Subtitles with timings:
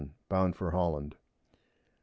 [0.29, 1.15] bound for Holland.